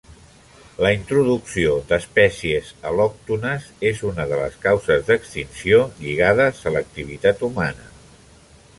[0.85, 7.91] La introducció d'espècies al·lòctones és una de les causes d'extinció lligades a l'activitat humana.